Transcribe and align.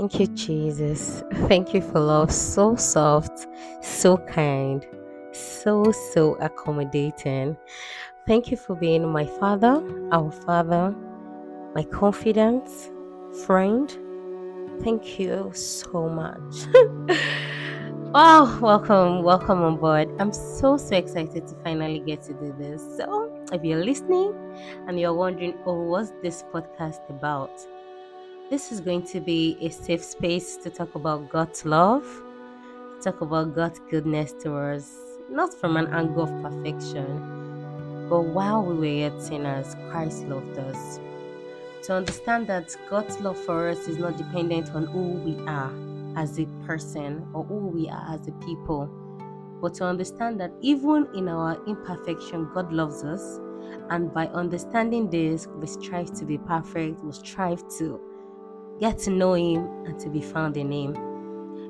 Thank 0.00 0.18
you, 0.18 0.28
Jesus. 0.28 1.22
Thank 1.46 1.74
you 1.74 1.82
for 1.82 2.00
love 2.00 2.32
so 2.32 2.74
soft, 2.74 3.46
so 3.82 4.16
kind, 4.16 4.86
so, 5.30 5.92
so 5.92 6.36
accommodating. 6.36 7.54
Thank 8.26 8.50
you 8.50 8.56
for 8.56 8.74
being 8.74 9.06
my 9.06 9.26
father, 9.26 9.84
our 10.10 10.32
father, 10.32 10.96
my 11.74 11.82
confidence, 11.82 12.88
friend. 13.44 13.94
Thank 14.82 15.18
you 15.18 15.50
so 15.52 16.08
much. 16.08 16.54
wow, 18.14 18.58
welcome, 18.58 19.22
welcome 19.22 19.62
on 19.62 19.76
board. 19.76 20.08
I'm 20.18 20.32
so, 20.32 20.78
so 20.78 20.96
excited 20.96 21.46
to 21.46 21.54
finally 21.62 22.00
get 22.00 22.22
to 22.22 22.32
do 22.32 22.54
this. 22.58 22.80
So, 22.96 23.30
if 23.52 23.62
you're 23.62 23.84
listening 23.84 24.32
and 24.88 24.98
you're 24.98 25.12
wondering, 25.12 25.58
oh, 25.66 25.82
what's 25.82 26.12
this 26.22 26.42
podcast 26.54 27.06
about? 27.10 27.50
This 28.50 28.72
is 28.72 28.80
going 28.80 29.04
to 29.04 29.20
be 29.20 29.56
a 29.60 29.68
safe 29.68 30.02
space 30.02 30.56
to 30.56 30.70
talk 30.70 30.96
about 30.96 31.30
God's 31.30 31.64
love, 31.64 32.04
talk 33.00 33.20
about 33.20 33.54
God's 33.54 33.78
goodness 33.88 34.32
to 34.42 34.56
us, 34.56 34.92
not 35.30 35.54
from 35.54 35.76
an 35.76 35.86
angle 35.94 36.24
of 36.24 36.42
perfection, 36.42 38.08
but 38.10 38.22
while 38.22 38.64
we 38.64 38.74
were 38.74 38.86
yet 38.86 39.22
sinners, 39.22 39.76
Christ 39.88 40.24
loved 40.24 40.58
us. 40.58 40.98
To 41.84 41.94
understand 41.94 42.48
that 42.48 42.76
God's 42.90 43.20
love 43.20 43.38
for 43.38 43.68
us 43.68 43.86
is 43.86 43.98
not 43.98 44.16
dependent 44.16 44.74
on 44.74 44.86
who 44.86 45.10
we 45.10 45.38
are 45.46 45.72
as 46.16 46.40
a 46.40 46.46
person 46.66 47.24
or 47.32 47.44
who 47.44 47.68
we 47.68 47.88
are 47.88 48.16
as 48.16 48.26
a 48.26 48.32
people, 48.44 48.90
but 49.62 49.74
to 49.74 49.84
understand 49.84 50.40
that 50.40 50.50
even 50.60 51.06
in 51.14 51.28
our 51.28 51.56
imperfection, 51.68 52.50
God 52.52 52.72
loves 52.72 53.04
us. 53.04 53.38
And 53.90 54.12
by 54.12 54.26
understanding 54.26 55.08
this, 55.08 55.46
we 55.46 55.68
strive 55.68 56.12
to 56.14 56.24
be 56.24 56.36
perfect, 56.36 57.04
we 57.04 57.12
strive 57.12 57.62
to 57.78 58.09
get 58.80 58.98
to 59.00 59.10
know 59.10 59.34
Him, 59.34 59.66
and 59.84 59.98
to 60.00 60.08
be 60.08 60.20
found 60.20 60.56
in 60.56 60.72
Him. 60.72 60.94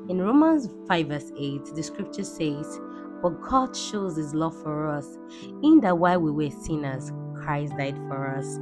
In 0.09 0.23
Romans 0.23 0.69
5, 0.89 1.07
verse 1.07 1.33
8, 1.39 1.65
the 1.75 1.83
scripture 1.83 2.25
says, 2.25 2.79
But 3.23 3.41
God 3.43 3.77
shows 3.77 4.17
His 4.17 4.35
love 4.35 4.61
for 4.63 4.89
us, 4.89 5.19
in 5.63 5.81
that 5.81 5.99
while 5.99 6.21
we 6.21 6.31
were 6.31 6.51
sinners, 6.51 7.13
Christ 7.35 7.77
died 7.77 7.97
for 8.09 8.37
us. 8.37 8.57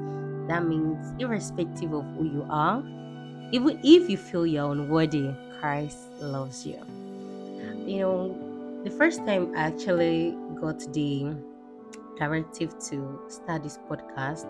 That 0.49 0.65
means, 0.67 1.15
irrespective 1.19 1.93
of 1.93 2.05
who 2.17 2.25
you 2.25 2.47
are, 2.49 2.83
even 3.53 3.81
if 3.83 4.11
you 4.11 4.17
feel 4.17 4.47
you're 4.47 4.73
unworthy, 4.73 5.31
Christ 5.61 5.99
loves 6.21 6.67
you. 6.67 6.81
You 7.87 8.01
know, 8.01 8.83
the 8.85 8.91
first 8.91 9.19
time 9.27 9.55
I 9.57 9.61
actually 9.61 10.37
got 10.61 10.81
the 10.93 11.35
directive 12.19 12.79
to 12.91 13.21
start 13.29 13.63
this 13.63 13.79
podcast 13.89 14.47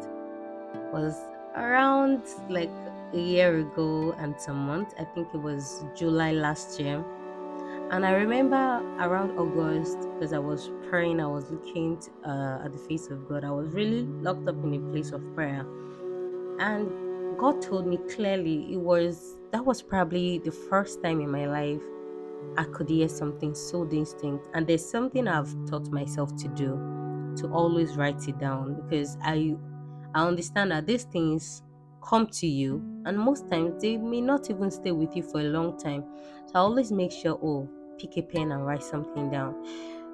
was 0.92 1.14
around 1.56 2.22
like 2.48 2.70
a 3.12 3.18
year 3.18 3.58
ago 3.58 4.14
and 4.18 4.40
some 4.40 4.66
months. 4.66 4.94
I 4.98 5.04
think 5.04 5.28
it 5.34 5.38
was 5.38 5.84
July 5.94 6.32
last 6.32 6.78
year. 6.80 7.04
And 7.90 8.04
I 8.04 8.12
remember 8.12 8.82
around 9.00 9.38
August, 9.38 9.98
because 10.14 10.34
I 10.34 10.38
was 10.38 10.70
praying, 10.90 11.20
I 11.20 11.26
was 11.26 11.50
looking 11.50 11.98
uh, 12.24 12.60
at 12.64 12.72
the 12.72 12.78
face 12.78 13.08
of 13.08 13.26
God. 13.28 13.44
I 13.44 13.50
was 13.50 13.72
really 13.72 14.02
locked 14.02 14.46
up 14.46 14.62
in 14.62 14.74
a 14.74 14.92
place 14.92 15.12
of 15.12 15.22
prayer. 15.34 15.66
And 16.60 17.38
God 17.38 17.62
told 17.62 17.86
me 17.86 17.98
clearly 18.10 18.72
it 18.72 18.80
was 18.80 19.38
that 19.52 19.64
was 19.64 19.80
probably 19.80 20.38
the 20.38 20.52
first 20.52 21.02
time 21.02 21.20
in 21.20 21.30
my 21.30 21.46
life 21.46 21.80
I 22.56 22.64
could 22.64 22.90
hear 22.90 23.08
something 23.08 23.54
so 23.54 23.84
distinct. 23.84 24.48
And 24.54 24.66
there's 24.66 24.84
something 24.84 25.26
I've 25.26 25.54
taught 25.66 25.90
myself 25.90 26.36
to 26.36 26.48
do 26.48 27.34
to 27.36 27.48
always 27.52 27.96
write 27.96 28.28
it 28.28 28.38
down 28.38 28.82
because 28.82 29.16
I 29.22 29.56
I 30.14 30.26
understand 30.26 30.72
that 30.72 30.86
these 30.86 31.04
things 31.04 31.62
come 32.08 32.26
to 32.26 32.46
you 32.46 32.76
and 33.06 33.18
most 33.18 33.48
times 33.50 33.80
they 33.82 33.96
may 33.96 34.20
not 34.20 34.48
even 34.50 34.70
stay 34.70 34.92
with 34.92 35.14
you 35.16 35.22
for 35.22 35.40
a 35.40 35.44
long 35.44 35.78
time. 35.78 36.04
So 36.46 36.52
i 36.56 36.58
always 36.60 36.90
make 36.92 37.12
sure 37.12 37.38
oh 37.42 37.68
pick 37.98 38.16
a 38.16 38.22
pen 38.22 38.52
and 38.52 38.64
write 38.66 38.82
something 38.82 39.30
down. 39.30 39.54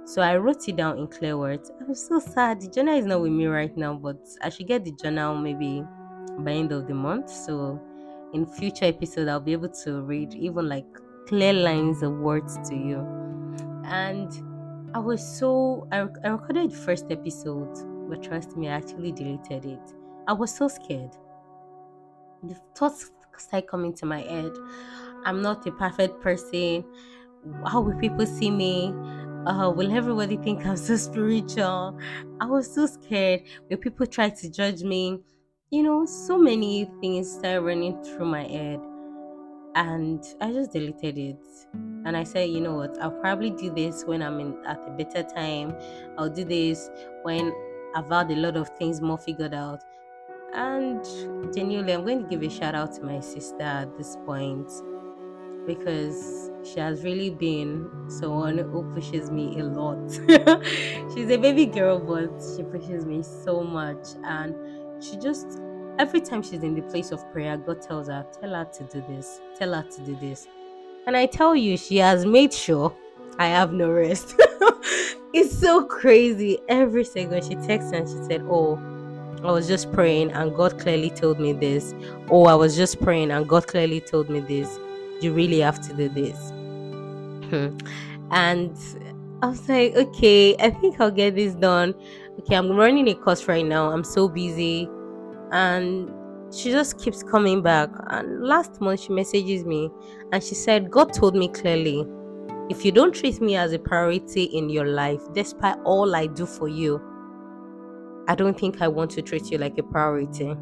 So 0.07 0.21
i 0.23 0.37
wrote 0.37 0.69
it 0.69 0.77
down 0.77 0.99
in 0.99 1.07
clear 1.09 1.37
words. 1.39 1.71
I'm 1.81 1.95
so 1.95 2.19
sad. 2.19 2.61
The 2.61 2.69
journal 2.69 2.99
is 2.99 3.07
not 3.07 3.21
with 3.23 3.33
me 3.33 3.47
right 3.47 3.75
now 3.77 3.95
but 3.95 4.19
i 4.43 4.49
should 4.49 4.67
get 4.67 4.85
the 4.85 4.93
journal 4.93 5.37
maybe 5.37 5.83
by 6.39 6.53
end 6.53 6.73
of 6.73 6.87
the 6.87 6.95
month. 6.95 7.31
So 7.31 7.81
in 8.33 8.47
future 8.47 8.87
episodes 8.87 9.29
i'll 9.29 9.41
be 9.41 9.53
able 9.53 9.69
to 9.85 10.03
read 10.03 10.35
even 10.35 10.69
like 10.69 10.87
clear 11.29 11.53
lines 11.53 12.03
of 12.03 12.13
words 12.19 12.59
to 12.69 12.75
you. 12.75 12.99
And 13.85 14.31
i 14.95 14.99
was 14.99 15.23
so 15.39 15.87
i, 15.93 15.99
I 16.25 16.29
recorded 16.29 16.71
the 16.71 16.77
first 16.77 17.07
episode 17.11 17.75
but 18.09 18.23
trust 18.23 18.57
me 18.57 18.69
i 18.69 18.73
actually 18.73 19.13
deleted 19.13 19.65
it. 19.67 19.95
I 20.27 20.33
was 20.33 20.55
so 20.55 20.69
scared 20.69 21.17
the 22.49 22.57
thoughts 22.77 23.11
start 23.39 23.67
coming 23.67 23.95
to 23.95 24.07
my 24.07 24.21
head. 24.21 24.53
I'm 25.25 25.43
not 25.43 25.67
a 25.67 25.73
perfect 25.73 26.21
person. 26.21 26.85
How 27.67 27.81
will 27.81 27.99
people 27.99 28.27
see 28.27 28.51
me? 28.51 28.95
Uh, 29.47 29.71
will 29.71 29.93
everybody 29.93 30.37
think 30.39 30.65
I'm 30.65 30.77
so 30.77 30.97
spiritual? 30.97 31.99
I 32.41 32.47
was 32.47 32.73
so 32.75 32.87
scared. 32.87 33.43
Will 33.71 33.77
people 33.77 34.07
try 34.07 34.31
to 34.31 34.51
judge 34.51 34.83
me? 34.83 35.21
You 35.71 35.83
know, 35.83 36.07
so 36.07 36.39
many 36.39 36.91
things 37.01 37.31
started 37.31 37.61
running 37.61 38.03
through 38.03 38.27
my 38.27 38.45
head. 38.45 38.81
And 39.75 40.25
I 40.41 40.53
just 40.53 40.73
deleted 40.73 41.19
it. 41.19 41.45
And 42.05 42.17
I 42.17 42.23
said, 42.23 42.51
you 42.51 42.61
know 42.61 42.75
what, 42.75 42.97
I'll 43.03 43.11
probably 43.11 43.51
do 43.51 43.75
this 43.75 44.05
when 44.05 44.23
I'm 44.23 44.39
in 44.39 44.57
at 44.67 44.79
a 44.87 44.91
better 44.93 45.23
time. 45.23 45.75
I'll 46.17 46.31
do 46.31 46.45
this 46.45 46.89
when 47.23 47.53
I've 47.95 48.09
had 48.09 48.31
a 48.31 48.37
lot 48.37 48.57
of 48.57 48.69
things 48.79 49.01
more 49.01 49.19
figured 49.19 49.55
out. 49.55 49.83
And 50.55 51.05
genuinely, 51.53 51.93
I'm 51.93 52.05
going 52.05 52.23
to 52.23 52.29
give 52.29 52.43
a 52.43 52.49
shout 52.49 52.75
out 52.75 52.95
to 52.95 53.03
my 53.03 53.21
sister 53.21 53.63
at 53.63 53.97
this 53.99 54.17
point 54.25 54.71
because 55.67 56.51
she 56.63 56.79
has 56.79 57.03
really 57.03 57.31
been 57.31 57.91
someone 58.09 58.59
who 58.59 58.83
pushes 58.95 59.31
me 59.31 59.59
a 59.61 59.65
lot. 59.65 60.13
She's 61.15 61.31
a 61.31 61.37
baby 61.39 61.67
girl, 61.67 61.99
but 61.99 62.31
she 62.57 62.63
pushes 62.63 63.05
me 63.05 63.23
so 63.23 63.63
much. 63.65 64.07
And 64.25 64.55
she 65.03 65.17
just, 65.17 65.61
every 65.99 66.21
time 66.21 66.43
she's 66.43 66.63
in 66.63 66.75
the 66.75 66.83
place 66.83 67.11
of 67.11 67.31
prayer, 67.33 67.57
God 67.57 67.83
tells 67.83 68.09
her, 68.09 68.25
Tell 68.41 68.55
her 68.55 68.65
to 68.65 68.85
do 68.85 69.05
this, 69.09 69.41
tell 69.59 69.73
her 69.73 69.83
to 69.83 70.01
do 70.03 70.17
this. 70.17 70.47
And 71.07 71.17
I 71.17 71.27
tell 71.27 71.57
you, 71.57 71.77
she 71.77 71.97
has 71.97 72.25
made 72.25 72.53
sure 72.53 72.95
I 73.39 73.47
have 73.47 73.73
no 73.73 73.91
rest. 73.91 74.37
it's 75.35 75.59
so 75.59 75.85
crazy. 75.85 76.59
Every 76.69 77.05
single 77.05 77.41
she 77.41 77.57
texts 77.57 77.93
and 77.93 78.09
she 78.09 78.23
said, 78.25 78.43
Oh, 78.43 78.77
I 79.45 79.53
was 79.53 79.69
just 79.69 79.93
praying 79.93 80.33
and 80.33 80.55
God 80.55 80.81
clearly 80.81 81.11
told 81.11 81.39
me 81.39 81.53
this. 81.53 81.95
Oh, 82.31 82.47
I 82.47 82.55
was 82.55 82.77
just 82.77 83.01
praying 83.03 83.31
and 83.31 83.47
God 83.47 83.67
clearly 83.67 84.01
told 84.01 84.31
me 84.31 84.41
this. 84.41 84.79
You 85.21 85.33
really 85.33 85.61
have 85.61 85.81
to 85.87 85.95
do 85.95 86.09
this. 86.09 86.51
Hmm. 87.51 87.77
and 88.31 88.75
I 89.43 89.49
was 89.49 89.69
like, 89.69 89.95
okay, 89.95 90.57
I 90.57 90.71
think 90.71 90.99
I'll 90.99 91.11
get 91.11 91.35
this 91.35 91.55
done. 91.55 91.95
Okay, 92.39 92.57
I'm 92.57 92.71
running 92.73 93.07
a 93.09 93.15
course 93.15 93.47
right 93.47 93.65
now. 93.65 93.91
I'm 93.91 94.03
so 94.03 94.29
busy. 94.29 94.89
And 95.53 96.11
she 96.51 96.71
just 96.71 96.99
keeps 96.99 97.23
coming 97.23 97.61
back. 97.61 97.91
And 98.09 98.43
last 98.43 98.81
month 98.81 99.01
she 99.01 99.13
messages 99.13 99.65
me 99.65 99.91
and 100.33 100.43
she 100.43 100.55
said, 100.55 100.91
God 100.91 101.13
told 101.13 101.35
me 101.35 101.49
clearly, 101.49 102.07
if 102.71 102.83
you 102.83 102.93
don't 102.93 103.15
treat 103.15 103.43
me 103.43 103.57
as 103.57 103.75
a 103.75 103.79
priority 103.79 104.45
in 104.45 104.71
your 104.71 104.87
life, 104.87 105.21
despite 105.35 105.77
all 105.85 106.15
I 106.17 106.29
do 106.29 106.47
for 106.47 106.67
you, 106.67 107.03
I 108.27 108.35
don't 108.35 108.59
think 108.59 108.81
I 108.81 108.89
want 108.89 109.11
to 109.13 109.23
treat 109.23 109.51
you 109.51 109.59
like 109.59 109.77
a 109.79 109.83
priority. 109.83 110.57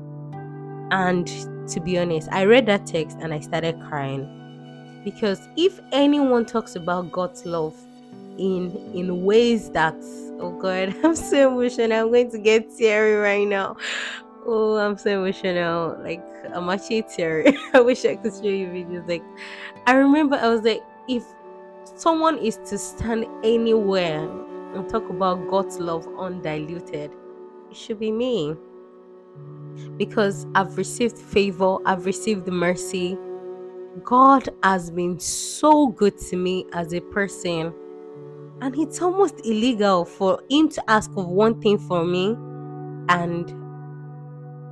And 0.91 1.27
to 1.69 1.81
be 1.81 1.99
honest, 1.99 2.29
I 2.33 2.45
read 2.45 2.67
that 2.67 2.87
text 2.87 3.19
and 3.21 3.33
I 3.33 3.41
started 3.41 3.81
crying. 3.89 5.03
Because 5.05 5.49
if 5.57 5.81
anyone 5.91 6.45
talks 6.45 6.77
about 6.77 7.11
God's 7.11 7.45
love 7.45 7.75
in 8.39 8.75
in 8.95 9.25
ways 9.25 9.71
that 9.71 9.95
oh 10.41 10.57
god, 10.61 10.95
I'm 11.05 11.15
so 11.15 11.51
emotional. 11.51 11.93
I'm 11.93 12.09
going 12.09 12.31
to 12.31 12.39
get 12.39 12.77
teary 12.77 13.15
right 13.15 13.47
now. 13.47 13.77
Oh, 14.45 14.77
I'm 14.77 14.99
so 14.99 15.23
emotional. 15.23 15.99
Like 16.03 16.23
I'm 16.53 16.69
actually 16.69 17.03
teary. 17.03 17.57
I 17.75 17.81
wish 17.81 18.05
I 18.05 18.17
could 18.17 18.33
show 18.33 18.45
you 18.45 18.67
videos. 18.69 19.09
Like 19.09 19.23
I 19.87 19.95
remember 19.95 20.37
I 20.37 20.49
was 20.49 20.63
like, 20.63 20.83
if 21.09 21.25
someone 21.97 22.39
is 22.39 22.57
to 22.67 22.79
stand 22.79 23.27
anywhere 23.45 24.29
and 24.75 24.89
talk 24.89 25.09
about 25.11 25.49
God's 25.49 25.79
love 25.79 26.07
undiluted, 26.19 27.13
it 27.73 27.77
should 27.79 27.99
be 27.99 28.13
me. 28.13 28.55
Because 29.97 30.47
I've 30.55 30.77
received 30.77 31.17
favor, 31.19 31.79
I've 31.87 32.05
received 32.05 32.47
mercy. 32.47 33.17
God 34.05 34.49
has 34.63 34.91
been 34.91 35.19
so 35.19 35.89
good 35.89 36.19
to 36.29 36.37
me 36.37 36.67
as 36.75 36.93
a 36.93 37.01
person. 37.01 37.73
And 38.61 38.79
it's 38.79 39.01
almost 39.01 39.41
illegal 39.45 40.05
for 40.05 40.43
Him 40.51 40.69
to 40.71 40.91
ask 40.91 41.11
of 41.17 41.27
one 41.27 41.61
thing 41.61 41.79
for 41.79 42.05
me. 42.05 42.37
And 43.09 43.55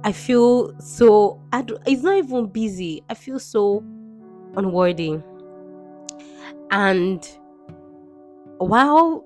I 0.04 0.12
feel 0.12 0.78
so, 0.78 1.40
I 1.52 1.62
do, 1.62 1.78
it's 1.86 2.02
not 2.02 2.16
even 2.16 2.46
busy. 2.46 3.02
I 3.08 3.14
feel 3.14 3.38
so 3.38 3.82
unworthy. 4.56 5.18
And 6.70 7.26
while 8.58 9.24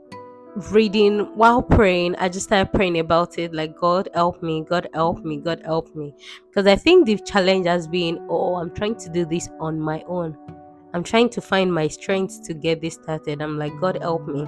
reading 0.70 1.20
while 1.34 1.60
praying 1.60 2.14
i 2.16 2.28
just 2.28 2.46
started 2.46 2.72
praying 2.72 2.98
about 3.00 3.38
it 3.38 3.52
like 3.52 3.76
god 3.76 4.08
help 4.14 4.40
me 4.40 4.62
god 4.62 4.88
help 4.94 5.24
me 5.24 5.36
god 5.38 5.60
help 5.64 5.94
me. 5.96 6.14
Because 6.48 6.66
i 6.66 6.76
think 6.76 7.06
the 7.06 7.16
challenge 7.18 7.66
has 7.66 7.88
been 7.88 8.24
oh 8.30 8.54
i'm 8.56 8.72
trying 8.72 8.94
to 8.96 9.08
do 9.08 9.24
this 9.24 9.48
on 9.60 9.80
my 9.80 10.02
own. 10.06 10.36
I'm 10.92 11.02
trying 11.02 11.28
to 11.30 11.40
find 11.40 11.74
my 11.74 11.88
strength 11.88 12.44
to 12.44 12.54
get 12.54 12.80
this 12.80 12.94
started. 12.94 13.42
I'm 13.42 13.58
like 13.58 13.72
god 13.80 13.98
help 14.00 14.28
me. 14.28 14.46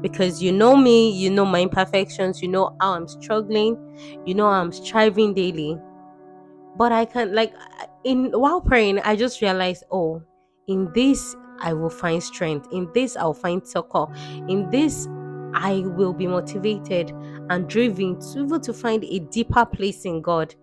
Because 0.00 0.42
you 0.42 0.52
know 0.52 0.74
me 0.74 1.10
you 1.10 1.28
know 1.28 1.44
my 1.44 1.60
imperfections 1.60 2.40
you 2.40 2.48
know 2.48 2.74
how 2.80 2.94
i'm 2.94 3.06
struggling 3.06 3.76
you 4.24 4.34
know 4.34 4.46
i'm 4.46 4.72
striving 4.72 5.34
daily. 5.34 5.76
But 6.78 6.92
i 6.92 7.04
can't. 7.04 7.34
like 7.34 7.52
in 8.04 8.32
while 8.32 8.62
praying 8.62 9.00
i 9.00 9.14
just 9.16 9.42
realized 9.42 9.84
oh 9.90 10.22
in 10.66 10.90
this 10.94 11.36
I 11.60 11.72
will 11.72 11.90
find 11.90 12.22
strength. 12.22 12.68
In 12.72 12.90
this, 12.94 13.16
I'll 13.16 13.34
find 13.34 13.66
succor. 13.66 14.06
In 14.48 14.68
this, 14.70 15.08
I 15.54 15.82
will 15.84 16.12
be 16.12 16.26
motivated 16.26 17.12
and 17.50 17.68
driven 17.68 18.20
to 18.32 18.40
able 18.40 18.60
to 18.60 18.72
find 18.72 19.04
a 19.04 19.18
deeper 19.18 19.64
place 19.66 20.04
in 20.04 20.22
God. 20.22 20.54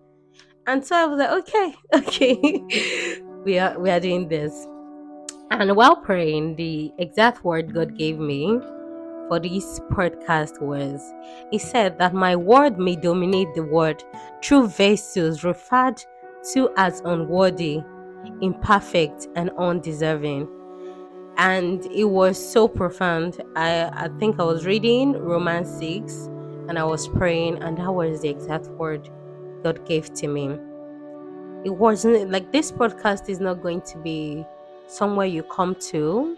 And 0.66 0.84
so 0.84 0.96
I 0.96 1.06
was 1.06 1.18
like, 1.18 1.30
okay, 1.30 1.74
okay, 1.94 3.12
we 3.44 3.58
are 3.58 3.78
we 3.78 3.90
are 3.90 4.00
doing 4.00 4.28
this. 4.28 4.66
And 5.50 5.74
while 5.74 5.96
praying, 5.96 6.56
the 6.56 6.92
exact 6.98 7.44
word 7.44 7.72
God 7.72 7.96
gave 7.96 8.18
me 8.18 8.60
for 9.28 9.38
this 9.38 9.80
podcast 9.90 10.60
was 10.60 11.02
He 11.50 11.58
said 11.58 11.98
that 11.98 12.14
my 12.14 12.34
word 12.36 12.78
may 12.78 12.96
dominate 12.96 13.54
the 13.54 13.62
world 13.62 14.04
through 14.42 14.68
vessels 14.68 15.44
referred 15.44 16.02
to 16.52 16.70
as 16.76 17.00
unworthy, 17.04 17.82
imperfect, 18.40 19.28
and 19.36 19.50
undeserving 19.58 20.48
and 21.38 21.86
it 21.86 22.04
was 22.04 22.36
so 22.36 22.66
profound. 22.66 23.40
I, 23.54 23.84
I 23.92 24.08
think 24.18 24.40
I 24.40 24.42
was 24.42 24.66
reading 24.66 25.12
Romans 25.12 25.70
6 25.78 26.26
and 26.68 26.78
I 26.78 26.84
was 26.84 27.06
praying, 27.08 27.62
and 27.62 27.78
that 27.78 27.90
was 27.90 28.20
the 28.20 28.28
exact 28.28 28.66
word 28.66 29.08
God 29.62 29.86
gave 29.86 30.12
to 30.14 30.26
me. 30.26 30.58
It 31.64 31.70
wasn't 31.70 32.30
like 32.30 32.52
this 32.52 32.70
podcast 32.70 33.28
is 33.28 33.40
not 33.40 33.62
going 33.62 33.80
to 33.82 33.98
be 33.98 34.44
somewhere 34.86 35.26
you 35.26 35.42
come 35.44 35.74
to 35.76 36.36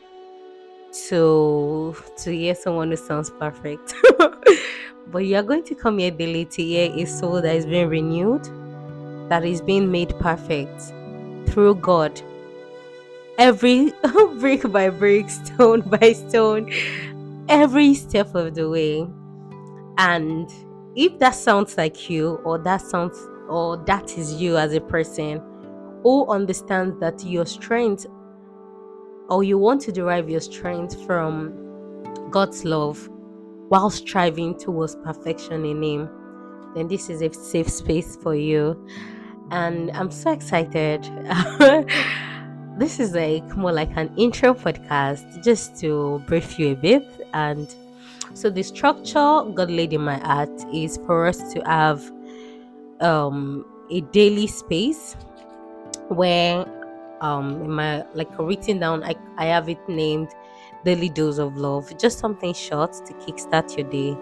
to 1.08 1.96
to 2.16 2.30
hear 2.30 2.54
someone 2.54 2.90
who 2.90 2.96
sounds 2.96 3.30
perfect. 3.30 3.94
but 5.08 5.18
you 5.18 5.36
are 5.36 5.42
going 5.42 5.64
to 5.64 5.74
come 5.74 5.98
here 5.98 6.10
daily 6.10 6.44
to 6.44 6.62
hear 6.62 6.92
a 6.92 7.06
soul 7.06 7.40
that 7.40 7.54
is 7.56 7.64
being 7.66 7.88
renewed, 7.88 8.44
that 9.30 9.44
is 9.44 9.60
being 9.60 9.90
made 9.90 10.16
perfect 10.18 10.92
through 11.48 11.76
God 11.76 12.20
every 13.40 13.90
brick 14.38 14.70
by 14.70 14.90
brick, 14.90 15.30
stone 15.30 15.80
by 15.80 16.12
stone, 16.12 16.70
every 17.48 17.94
step 17.94 18.34
of 18.34 18.54
the 18.54 18.68
way. 18.68 19.08
And 19.96 20.48
if 20.94 21.18
that 21.18 21.34
sounds 21.34 21.76
like 21.78 22.10
you, 22.10 22.34
or 22.44 22.58
that 22.58 22.82
sounds, 22.82 23.18
or 23.48 23.78
that 23.86 24.16
is 24.18 24.34
you 24.34 24.58
as 24.58 24.74
a 24.74 24.80
person 24.80 25.42
who 26.02 26.30
understands 26.30 27.00
that 27.00 27.24
your 27.24 27.46
strength, 27.46 28.06
or 29.30 29.42
you 29.42 29.56
want 29.56 29.80
to 29.82 29.92
derive 29.92 30.28
your 30.28 30.40
strength 30.40 31.02
from 31.06 32.28
God's 32.30 32.64
love 32.64 33.08
while 33.68 33.88
striving 33.88 34.58
towards 34.58 34.96
perfection 34.96 35.64
in 35.64 35.82
Him, 35.82 36.10
then 36.74 36.88
this 36.88 37.08
is 37.08 37.22
a 37.22 37.32
safe 37.32 37.70
space 37.70 38.16
for 38.16 38.34
you. 38.34 38.86
And 39.50 39.90
I'm 39.92 40.10
so 40.10 40.30
excited. 40.30 41.06
this 42.80 42.98
is 42.98 43.12
like 43.12 43.56
more 43.56 43.72
like 43.72 43.94
an 43.96 44.10
intro 44.16 44.54
podcast 44.54 45.44
just 45.44 45.78
to 45.80 46.22
brief 46.26 46.58
you 46.58 46.72
a 46.72 46.74
bit. 46.74 47.04
And 47.34 47.68
so 48.32 48.48
the 48.48 48.62
structure 48.62 49.42
god 49.54 49.70
laid 49.70 49.92
in 49.92 50.00
my 50.00 50.16
heart 50.18 50.50
is 50.72 50.96
for 51.04 51.26
us 51.26 51.52
to 51.52 51.60
have 51.66 52.10
um 53.00 53.64
a 53.90 54.00
daily 54.12 54.46
space 54.46 55.14
where 56.08 56.64
um 57.20 57.62
in 57.62 57.70
my 57.70 58.04
like 58.14 58.30
written 58.38 58.78
down 58.78 59.02
i, 59.02 59.14
I 59.36 59.46
have 59.46 59.68
it 59.68 59.80
named 59.88 60.28
daily 60.84 61.10
dose 61.10 61.38
of 61.38 61.56
love. 61.56 61.92
Just 61.98 62.18
something 62.18 62.54
short 62.54 62.92
to 62.92 63.12
kickstart 63.14 63.76
your 63.76 63.90
day. 63.90 64.16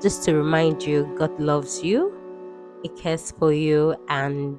Just 0.00 0.22
to 0.24 0.36
remind 0.36 0.84
you 0.84 1.12
god 1.18 1.38
loves 1.40 1.82
you 1.82 2.12
he 2.82 2.88
cares 2.90 3.32
for 3.32 3.52
you 3.52 3.96
and 4.08 4.58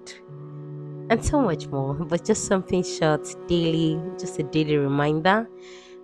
and 1.09 1.23
so 1.23 1.41
much 1.41 1.67
more. 1.67 1.93
But 1.93 2.25
just 2.25 2.45
something 2.45 2.83
short, 2.83 3.27
daily, 3.47 4.01
just 4.19 4.39
a 4.39 4.43
daily 4.43 4.77
reminder. 4.77 5.47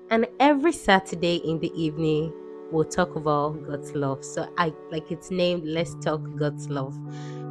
And 0.09 0.27
every 0.39 0.73
Saturday 0.73 1.37
in 1.37 1.59
the 1.59 1.71
evening, 1.81 2.33
we'll 2.71 2.85
talk 2.85 3.15
about 3.15 3.65
God's 3.67 3.93
love. 3.93 4.23
So 4.23 4.47
I 4.57 4.73
like 4.91 5.11
it's 5.11 5.31
named 5.31 5.63
Let's 5.65 5.95
Talk 5.95 6.21
God's 6.37 6.69
Love. 6.69 6.97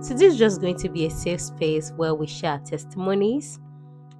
So 0.00 0.14
this 0.14 0.32
is 0.34 0.38
just 0.38 0.60
going 0.60 0.76
to 0.78 0.88
be 0.88 1.06
a 1.06 1.10
safe 1.10 1.40
space 1.40 1.92
where 1.96 2.14
we 2.14 2.26
share 2.26 2.58
testimonies, 2.58 3.58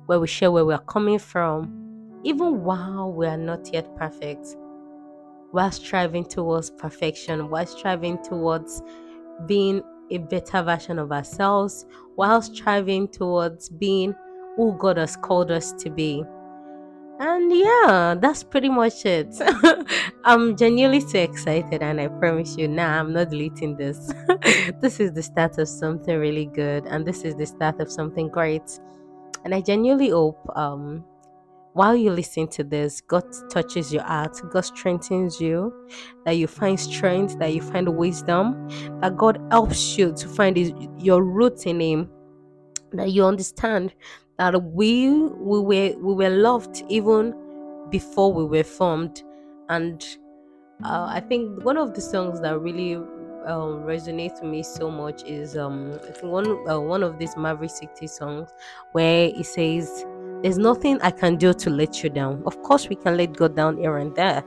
where 0.07 0.21
we 0.21 0.27
share 0.27 0.51
where 0.51 0.65
we're 0.65 0.79
coming 0.79 1.19
from, 1.19 2.21
even 2.25 2.63
while 2.65 3.13
we 3.13 3.27
are 3.27 3.37
not 3.37 3.73
yet 3.73 3.95
perfect. 3.97 4.57
While 5.53 5.73
striving 5.73 6.25
towards 6.25 6.71
perfection, 6.71 7.51
while 7.51 7.67
striving 7.67 8.23
towards 8.23 8.83
being 9.47 9.83
a 10.11 10.19
better 10.19 10.63
version 10.63 10.99
of 10.99 11.13
ourselves 11.13 11.87
while 12.17 12.43
striving 12.43 13.09
towards 13.09 13.69
being 13.69 14.15
who 14.57 14.77
God 14.79 14.97
has 14.97 15.17
called 15.17 15.51
us 15.51 15.73
to 15.75 15.91
be. 15.91 16.25
And 17.19 17.55
yeah, 17.55 18.15
that's 18.19 18.43
pretty 18.43 18.71
much 18.71 19.05
it. 19.05 19.35
I'm 20.25 20.57
genuinely 20.57 21.01
so 21.01 21.19
excited, 21.19 21.83
and 21.83 22.01
I 22.01 22.09
promise 22.09 22.57
you, 22.57 22.67
now 22.67 22.93
nah, 22.93 23.01
I'm 23.01 23.13
not 23.13 23.29
deleting 23.29 23.77
this. 23.77 24.13
this 24.81 25.01
is 25.01 25.13
the 25.13 25.23
start 25.23 25.59
of 25.59 25.69
something 25.69 26.19
really 26.19 26.47
good, 26.47 26.87
and 26.87 27.07
this 27.07 27.23
is 27.23 27.35
the 27.37 27.45
start 27.45 27.79
of 27.79 27.93
something 27.93 28.29
great. 28.29 28.81
And 29.45 29.55
I 29.55 29.61
genuinely 29.61 30.09
hope 30.09 30.41
um, 30.57 31.05
while 31.73 31.95
you 31.95 32.11
listen 32.11 32.49
to 32.49 32.65
this, 32.65 33.01
God 33.01 33.25
touches 33.49 33.93
your 33.93 34.03
heart, 34.03 34.41
God 34.51 34.63
strengthens 34.63 35.41
you, 35.41 35.73
that 36.25 36.33
you 36.33 36.47
find 36.47 36.79
strength, 36.79 37.39
that 37.39 37.55
you 37.55 37.63
find 37.63 37.89
wisdom, 37.97 38.69
that 39.01 39.17
God 39.17 39.41
helps 39.51 39.97
you 39.97 40.13
to 40.13 40.29
find 40.29 40.57
his, 40.57 40.73
your 40.99 41.23
root 41.23 41.67
in 41.67 41.81
Him, 41.81 42.11
that 42.93 43.13
you 43.13 43.25
understand 43.25 43.95
that 44.39 44.61
we 44.63 45.11
we 45.11 45.61
were 45.61 45.95
we 45.99 46.15
were 46.15 46.31
loved 46.31 46.83
even 46.89 47.35
before 47.91 48.33
we 48.33 48.45
were 48.45 48.65
formed, 48.65 49.23
and 49.69 50.05
uh, 50.85 51.07
I 51.09 51.21
think 51.21 51.65
one 51.65 51.77
of 51.77 51.95
the 51.95 52.01
songs 52.01 52.41
that 52.41 52.59
really 52.59 52.95
um, 52.95 53.85
resonates 53.85 54.43
with 54.43 54.51
me 54.51 54.63
so 54.63 54.91
much 54.91 55.23
is 55.25 55.57
um, 55.57 55.93
one 56.23 56.69
uh, 56.69 56.81
one 56.81 57.03
of 57.03 57.19
these 57.19 57.37
Maverick 57.37 57.71
City 57.71 58.07
songs 58.07 58.49
where 58.93 59.27
it 59.27 59.47
says 59.47 60.05
there's 60.43 60.59
nothing 60.59 61.01
I 61.03 61.11
can 61.11 61.37
do 61.37 61.53
to 61.53 61.71
let 61.71 62.03
you 62.03 62.09
down. 62.09 62.43
Of 62.47 62.63
course, 62.63 62.89
we 62.89 62.97
can 62.97 63.17
let 63.17 63.37
God 63.37 63.55
down 63.55 63.77
here 63.77 63.99
and 63.99 64.15
there, 64.15 64.43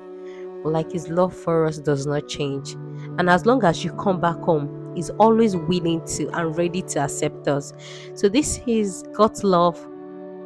but 0.63 0.71
like 0.71 0.91
His 0.91 1.07
love 1.09 1.35
for 1.35 1.65
us 1.65 1.77
does 1.77 2.07
not 2.07 2.27
change. 2.27 2.73
And 3.19 3.29
as 3.29 3.45
long 3.45 3.63
as 3.63 3.83
you 3.83 3.93
come 3.93 4.19
back 4.19 4.37
home, 4.37 4.93
He's 4.95 5.11
always 5.11 5.55
willing 5.55 6.05
to 6.05 6.29
and 6.29 6.57
ready 6.57 6.81
to 6.81 6.99
accept 6.99 7.47
us. 7.47 7.73
So, 8.15 8.27
this 8.27 8.59
is 8.65 9.03
God's 9.13 9.43
love 9.43 9.79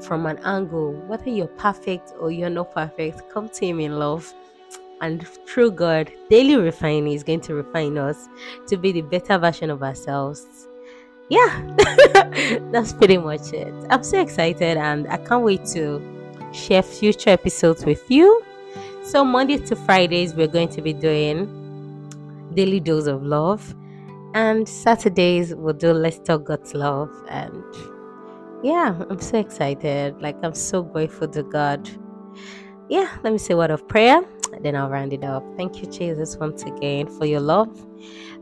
from 0.02 0.26
an 0.26 0.38
angle. 0.40 0.94
Whether 1.08 1.30
you're 1.30 1.48
perfect 1.48 2.14
or 2.20 2.32
you're 2.32 2.50
not 2.50 2.74
perfect, 2.74 3.30
come 3.30 3.50
to 3.50 3.66
Him 3.66 3.80
in 3.80 4.00
love. 4.00 4.34
And 5.00 5.28
through 5.48 5.72
God, 5.72 6.12
daily 6.30 6.56
refining 6.56 7.14
is 7.14 7.24
going 7.24 7.42
to 7.42 7.54
refine 7.54 7.98
us 7.98 8.28
to 8.68 8.78
be 8.78 8.92
the 8.92 9.02
better 9.02 9.38
version 9.38 9.70
of 9.70 9.84
ourselves 9.84 10.68
yeah, 11.30 11.76
that's 12.72 12.94
pretty 12.94 13.18
much 13.18 13.54
it. 13.54 13.74
I'm 13.90 14.04
so 14.04 14.20
excited 14.22 14.78
and 14.78 15.08
I 15.08 15.18
can't 15.18 15.44
wait 15.44 15.66
to 15.68 16.02
share 16.54 16.82
future 16.82 17.32
episodes 17.32 17.86
with 17.86 18.10
you. 18.10 18.42
So, 19.04 19.24
Monday 19.24 19.58
to 19.58 19.76
Fridays, 19.76 20.34
we're 20.36 20.48
going 20.48 20.70
to 20.70 20.82
be 20.82 20.94
doing 20.94 21.48
Daily 22.54 22.80
Dose 22.80 23.08
of 23.08 23.24
Love, 23.24 23.76
and 24.34 24.68
Saturdays, 24.68 25.56
we'll 25.56 25.74
do 25.74 25.94
Let's 25.94 26.20
Talk 26.20 26.46
God's 26.46 26.74
Love. 26.74 27.12
And 27.30 27.64
yeah, 28.64 29.02
I'm 29.10 29.20
so 29.20 29.38
excited. 29.40 30.22
Like, 30.22 30.36
I'm 30.44 30.54
so 30.54 30.84
grateful 30.84 31.28
to 31.30 31.44
God. 31.44 31.90
Yeah, 32.90 33.18
let 33.24 33.34
me 33.34 33.40
say 33.40 33.54
a 33.54 33.58
word 33.58 33.72
of 33.72 33.88
prayer, 33.88 34.22
then 34.62 34.76
I'll 34.76 34.90
round 34.90 35.14
it 35.14 35.24
up. 35.24 35.44
Thank 35.58 35.82
you, 35.82 35.88
Jesus, 35.90 36.38
once 36.38 36.64
again 36.64 37.08
for 37.08 37.26
your 37.26 37.42
love. 37.42 37.70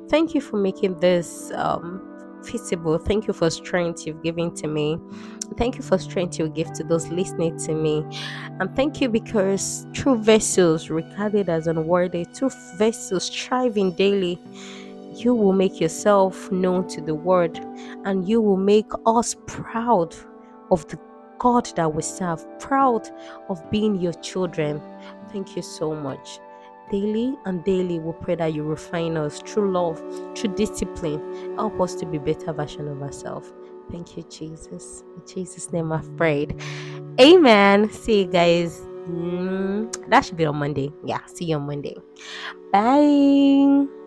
Thank 0.10 0.36
you 0.36 0.42
for 0.42 0.58
making 0.58 1.00
this 1.00 1.51
um, 1.56 2.14
feasible. 2.46 2.98
Thank 2.98 3.28
you 3.28 3.34
for 3.34 3.50
strength 3.50 4.06
you've 4.06 4.24
given 4.24 4.54
to 4.56 4.68
me. 4.68 5.00
Thank 5.58 5.75
you 5.75 5.82
for 5.82 5.98
strength 5.98 6.40
you 6.40 6.50
give 6.50 6.72
to 6.74 6.84
those 6.84 7.08
listening 7.10 7.58
to 7.60 7.74
me. 7.74 8.06
And 8.60 8.75
thank 8.75 9.02
you 9.02 9.10
because 9.10 9.86
true 9.94 10.18
vessels 10.18 10.90
regarded 10.90 11.50
as 11.50 11.68
unworthy, 11.68 12.25
true 12.25 12.52
vessels 12.78 13.25
striving 13.25 13.92
daily, 13.92 14.40
you 15.14 15.34
will 15.34 15.54
make 15.54 15.80
yourself 15.80 16.52
known 16.52 16.88
to 16.90 17.02
the 17.02 17.16
world 17.16 17.58
and 18.06 18.28
you 18.28 18.42
will 18.42 18.58
make 18.58 18.92
us 19.06 19.36
proud 19.48 20.16
of 20.72 20.88
the 20.88 21.00
God 21.40 21.70
that 21.75 21.94
we 21.94 22.02
serve, 22.02 22.46
proud 22.60 23.10
of 23.50 23.70
being 23.70 23.96
your 23.96 24.14
children. 24.14 24.82
Thank 25.32 25.56
you 25.56 25.62
so 25.62 25.94
much. 25.94 26.40
Daily 26.89 27.36
and 27.46 27.63
daily 27.63 28.00
we 28.00 28.13
pray 28.22 28.36
that 28.36 28.54
you 28.54 28.63
refine 28.63 29.18
us 29.18 29.42
through 29.42 29.72
love, 29.72 29.98
through 30.38 30.56
discipline. 30.56 31.56
Help 31.56 31.80
us 31.82 31.96
to 31.96 32.06
be 32.06 32.18
better 32.18 32.54
version 32.54 32.88
of 32.88 33.01
ourselves. 33.01 33.54
Thank 33.92 34.18
you, 34.18 34.24
Jesus. 34.24 35.04
In 35.15 35.27
Jesus' 35.27 35.72
name 35.72 35.92
I've 35.92 36.15
prayed. 36.18 36.62
Amen. 37.20 37.89
See 37.92 38.22
you 38.24 38.27
guys. 38.27 38.82
Mm, 39.10 40.10
that 40.10 40.25
should 40.25 40.38
be 40.38 40.46
on 40.46 40.58
Monday. 40.58 40.92
Yeah, 41.04 41.20
see 41.27 41.46
you 41.46 41.58
on 41.58 41.68
Monday. 41.68 41.96
Bye. 42.72 44.05